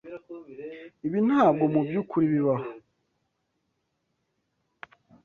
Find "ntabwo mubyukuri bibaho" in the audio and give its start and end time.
1.27-2.67